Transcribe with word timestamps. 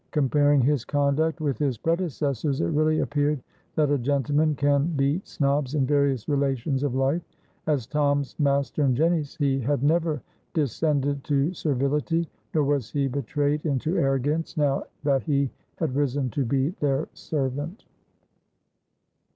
Comparing 0.09 0.61
his 0.61 0.83
conduct 0.83 1.41
with 1.41 1.59
his 1.59 1.77
predecessors', 1.77 2.59
it 2.59 2.65
really 2.71 3.01
appeared 3.01 3.39
that 3.75 3.91
a 3.91 3.99
gentleman 3.99 4.55
can 4.55 4.87
beat 4.97 5.27
snobs 5.27 5.75
in 5.75 5.85
various 5.85 6.27
relations 6.27 6.81
of 6.81 6.95
life. 6.95 7.21
As 7.67 7.85
Tom's 7.85 8.33
master 8.39 8.81
and 8.81 8.97
Jenny's, 8.97 9.35
he 9.35 9.59
had 9.59 9.83
never 9.83 10.19
descended 10.55 11.23
to 11.25 11.53
servility, 11.53 12.27
nor 12.55 12.63
was 12.63 12.89
he 12.89 13.07
betrayed 13.07 13.63
into 13.63 13.95
arrogance 13.99 14.57
now 14.57 14.85
that 15.03 15.21
he 15.21 15.51
had 15.75 15.95
risen 15.95 16.31
to 16.31 16.45
be 16.45 16.69
their 16.79 17.07
servant. 17.13 17.85